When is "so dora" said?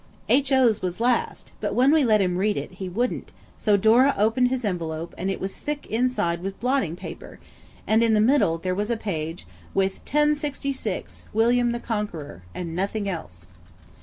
3.55-4.15